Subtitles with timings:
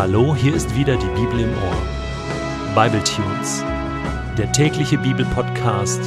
[0.00, 2.74] Hallo, hier ist wieder die Bibel im Ohr.
[2.74, 3.62] Bible Tunes,
[4.38, 6.00] der tägliche Bibelpodcast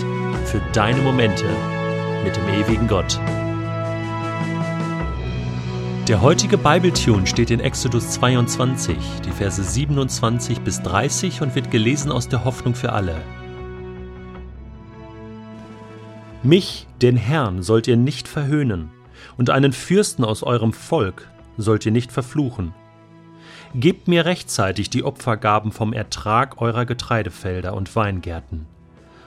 [0.46, 1.46] für deine Momente
[2.24, 3.20] mit dem ewigen Gott.
[6.08, 8.98] Der heutige Bibletune steht in Exodus 22,
[9.28, 13.22] die Verse 27 bis 30 und wird gelesen aus der Hoffnung für alle.
[16.42, 18.90] Mich, den Herrn, sollt ihr nicht verhöhnen,
[19.38, 22.74] und einen Fürsten aus eurem Volk sollt ihr nicht verfluchen.
[23.76, 28.68] Gebt mir rechtzeitig die Opfergaben vom Ertrag eurer Getreidefelder und Weingärten.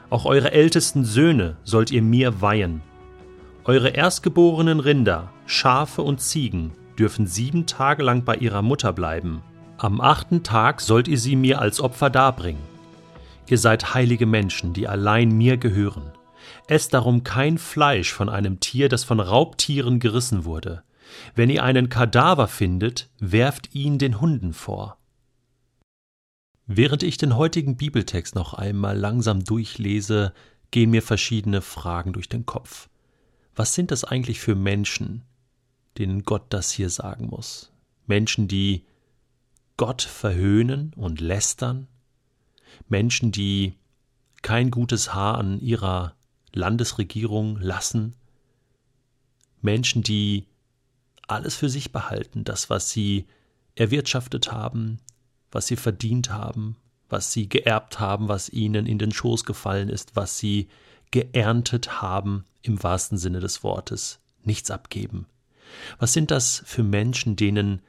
[0.09, 2.80] Auch eure ältesten Söhne sollt ihr mir weihen.
[3.64, 9.42] Eure erstgeborenen Rinder, Schafe und Ziegen dürfen sieben Tage lang bei ihrer Mutter bleiben.
[9.78, 12.62] Am achten Tag sollt ihr sie mir als Opfer darbringen.
[13.48, 16.12] Ihr seid heilige Menschen, die allein mir gehören.
[16.69, 20.84] Esst darum kein Fleisch von einem Tier, das von Raubtieren gerissen wurde.
[21.35, 24.99] Wenn ihr einen Kadaver findet, werft ihn den Hunden vor.
[26.67, 30.33] Während ich den heutigen Bibeltext noch einmal langsam durchlese,
[30.71, 32.89] gehen mir verschiedene Fragen durch den Kopf.
[33.55, 35.23] Was sind das eigentlich für Menschen,
[35.97, 37.73] denen Gott das hier sagen muss?
[38.07, 38.84] Menschen, die
[39.77, 41.87] Gott verhöhnen und lästern?
[42.89, 43.75] Menschen, die
[44.43, 46.15] kein gutes Haar an ihrer
[46.53, 48.15] Landesregierung lassen,
[49.62, 50.47] Menschen, die
[51.27, 53.27] alles für sich behalten, das, was sie
[53.74, 54.98] erwirtschaftet haben,
[55.50, 56.77] was sie verdient haben,
[57.08, 60.69] was sie geerbt haben, was ihnen in den Schoß gefallen ist, was sie
[61.10, 65.27] geerntet haben, im wahrsten Sinne des Wortes, nichts abgeben.
[65.98, 67.82] Was sind das für Menschen, denen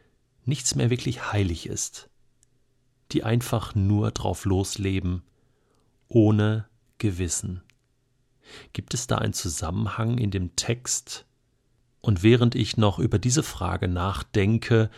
[0.46, 2.10] nichts mehr wirklich heilig ist,
[3.12, 5.24] die einfach nur drauf losleben,
[6.08, 7.64] ohne Gewissen?
[8.74, 11.26] Gibt es da einen Zusammenhang in dem Text?
[12.02, 14.90] Und während ich noch über diese Frage nachdenke,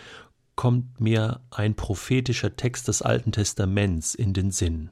[0.55, 4.89] kommt mir ein prophetischer Text des Alten Testaments in den Sinn.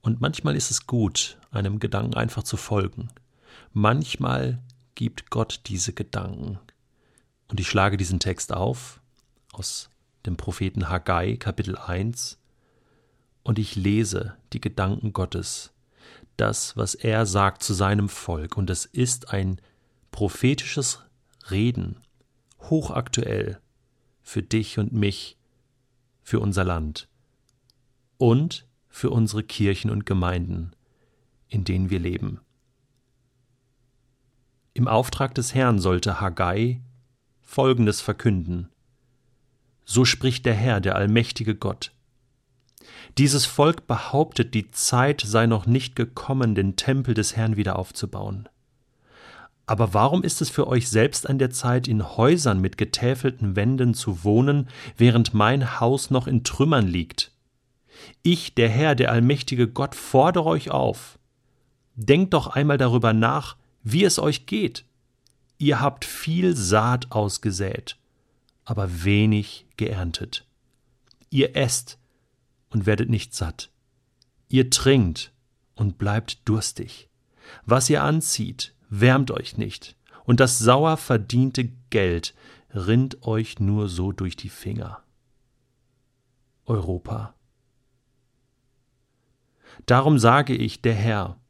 [0.00, 3.08] Und manchmal ist es gut, einem Gedanken einfach zu folgen.
[3.72, 4.62] Manchmal
[4.94, 6.58] gibt Gott diese Gedanken.
[7.48, 9.00] Und ich schlage diesen Text auf
[9.52, 9.90] aus
[10.24, 12.38] dem Propheten Haggai Kapitel 1
[13.42, 15.72] und ich lese die Gedanken Gottes
[16.36, 18.56] das, was er sagt zu seinem Volk.
[18.56, 19.60] Und es ist ein
[20.10, 21.00] prophetisches
[21.50, 22.00] Reden,
[22.60, 23.60] hochaktuell
[24.22, 25.36] für dich und mich,
[26.22, 27.08] für unser Land
[28.18, 30.72] und für unsere Kirchen und Gemeinden,
[31.48, 32.40] in denen wir leben.
[34.74, 36.80] Im Auftrag des Herrn sollte Haggai
[37.42, 38.68] Folgendes verkünden.
[39.84, 41.92] So spricht der Herr, der allmächtige Gott.
[43.18, 48.48] Dieses Volk behauptet, die Zeit sei noch nicht gekommen, den Tempel des Herrn wieder aufzubauen.
[49.70, 53.94] Aber warum ist es für euch selbst an der Zeit, in Häusern mit getäfelten Wänden
[53.94, 57.30] zu wohnen, während mein Haus noch in Trümmern liegt?
[58.24, 61.20] Ich, der Herr, der allmächtige Gott, fordere euch auf.
[61.94, 63.54] Denkt doch einmal darüber nach,
[63.84, 64.86] wie es euch geht.
[65.58, 67.96] Ihr habt viel Saat ausgesät,
[68.64, 70.48] aber wenig geerntet.
[71.30, 71.96] Ihr esst,
[72.70, 73.70] und werdet nicht satt.
[74.48, 75.32] Ihr trinkt
[75.76, 77.08] und bleibt durstig.
[77.66, 82.34] Was ihr anzieht, wärmt euch nicht, und das sauer verdiente Geld
[82.74, 85.02] rinnt euch nur so durch die Finger.
[86.66, 87.34] Europa.
[89.86, 91.40] Darum sage ich, der Herr,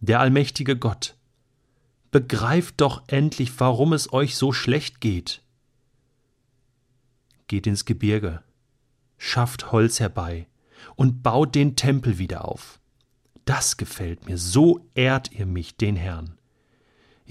[0.00, 1.16] der allmächtige Gott,
[2.10, 5.42] begreift doch endlich, warum es euch so schlecht geht.
[7.48, 8.42] Geht ins Gebirge,
[9.18, 10.46] schafft Holz herbei,
[10.96, 12.80] und baut den Tempel wieder auf.
[13.44, 16.38] Das gefällt mir, so ehrt ihr mich, den Herrn.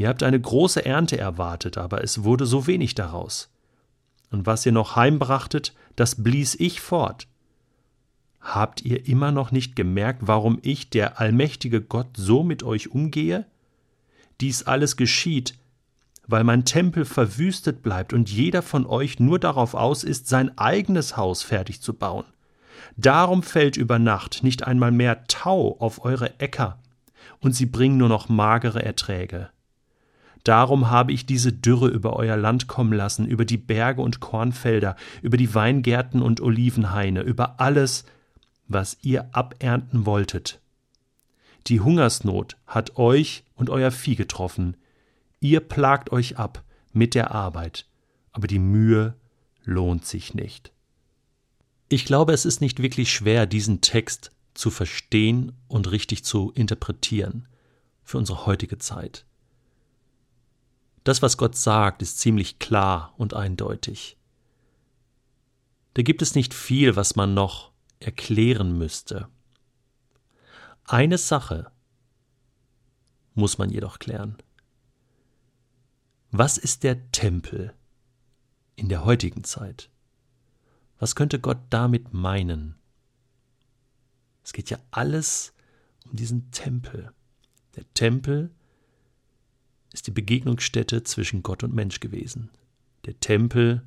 [0.01, 3.51] Ihr habt eine große Ernte erwartet, aber es wurde so wenig daraus.
[4.31, 7.27] Und was ihr noch heimbrachtet, das blies ich fort.
[8.39, 13.45] Habt ihr immer noch nicht gemerkt, warum ich, der allmächtige Gott, so mit euch umgehe?
[14.39, 15.53] Dies alles geschieht,
[16.25, 21.15] weil mein Tempel verwüstet bleibt und jeder von euch nur darauf aus ist, sein eigenes
[21.15, 22.25] Haus fertig zu bauen.
[22.97, 26.79] Darum fällt über Nacht nicht einmal mehr Tau auf eure Äcker,
[27.39, 29.51] und sie bringen nur noch magere Erträge.
[30.43, 34.95] Darum habe ich diese Dürre über euer Land kommen lassen, über die Berge und Kornfelder,
[35.21, 38.05] über die Weingärten und Olivenhaine, über alles,
[38.67, 40.59] was ihr abernten wolltet.
[41.67, 44.77] Die Hungersnot hat euch und euer Vieh getroffen.
[45.39, 47.85] Ihr plagt euch ab mit der Arbeit,
[48.31, 49.15] aber die Mühe
[49.63, 50.71] lohnt sich nicht.
[51.87, 57.47] Ich glaube, es ist nicht wirklich schwer, diesen Text zu verstehen und richtig zu interpretieren
[58.03, 59.25] für unsere heutige Zeit.
[61.03, 64.17] Das, was Gott sagt, ist ziemlich klar und eindeutig.
[65.93, 69.27] da gibt es nicht viel, was man noch erklären müsste.
[70.85, 71.71] Eine Sache
[73.33, 74.37] muss man jedoch klären.
[76.31, 77.73] Was ist der Tempel
[78.75, 79.89] in der heutigen Zeit?
[80.97, 82.75] Was könnte Gott damit meinen?
[84.43, 85.53] Es geht ja alles
[86.05, 87.11] um diesen Tempel.
[87.75, 88.51] Der Tempel
[89.93, 92.49] ist die Begegnungsstätte zwischen Gott und Mensch gewesen.
[93.05, 93.83] Der Tempel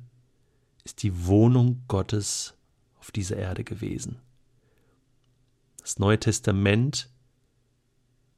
[0.83, 2.53] ist die Wohnung Gottes
[2.99, 4.19] auf dieser Erde gewesen.
[5.79, 7.09] Das Neue Testament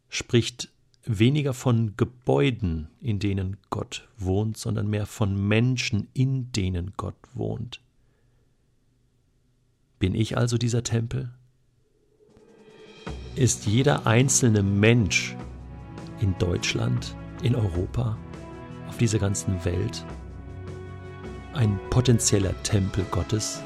[0.10, 0.70] spricht
[1.04, 7.82] weniger von Gebäuden, in denen Gott wohnt, sondern mehr von Menschen, in denen Gott wohnt.
[10.00, 11.34] Bin ich also dieser Tempel?
[13.36, 15.36] Ist jeder einzelne Mensch
[16.20, 18.18] in Deutschland, in Europa,
[18.88, 20.06] auf dieser ganzen Welt
[21.54, 23.62] ein potenzieller Tempel Gottes?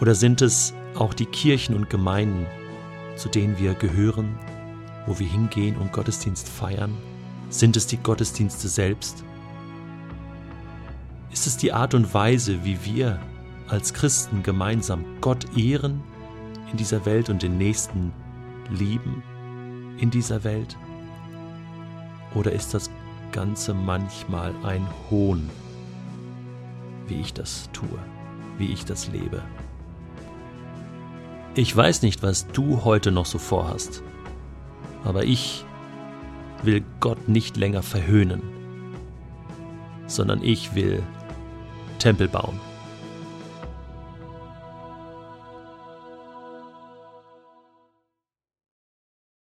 [0.00, 2.46] Oder sind es auch die Kirchen und Gemeinden,
[3.16, 4.38] zu denen wir gehören,
[5.06, 6.96] wo wir hingehen und Gottesdienst feiern?
[7.50, 9.24] Sind es die Gottesdienste selbst?
[11.32, 13.20] Ist es die Art und Weise, wie wir
[13.68, 16.02] als Christen gemeinsam Gott ehren
[16.70, 18.12] in dieser Welt und den Nächsten
[18.70, 19.22] lieben
[19.98, 20.76] in dieser Welt?
[22.34, 22.90] Oder ist das
[23.32, 25.48] Ganze manchmal ein Hohn,
[27.06, 27.98] wie ich das tue,
[28.58, 29.42] wie ich das lebe?
[31.54, 34.02] Ich weiß nicht, was du heute noch so vorhast
[35.04, 35.64] aber ich
[36.62, 38.42] will Gott nicht länger verhöhnen,
[40.06, 41.02] sondern ich will
[41.98, 42.60] Tempel bauen.